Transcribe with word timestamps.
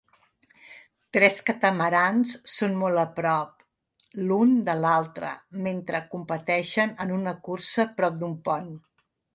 Tres 1.17 1.35
catamarans 1.49 2.33
són 2.53 2.73
molt 2.85 3.03
a 3.03 3.05
prop 3.19 3.61
l'un 4.31 4.57
de 4.71 4.77
l'altre 4.81 5.31
mentre 5.69 6.05
competeixen 6.17 6.99
en 7.07 7.19
una 7.21 7.37
cursa 7.51 7.89
prop 8.01 8.21
d'un 8.25 8.37
pont. 8.51 8.77